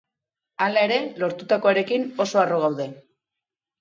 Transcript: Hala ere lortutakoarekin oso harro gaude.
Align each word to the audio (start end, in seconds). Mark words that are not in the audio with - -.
Hala 0.67 0.85
ere 0.87 0.97
lortutakoarekin 1.23 2.07
oso 2.25 2.43
harro 2.45 2.59
gaude. 2.65 2.93